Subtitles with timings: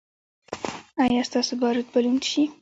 [1.03, 2.43] ایا ستاسو باروت به لوند شي؟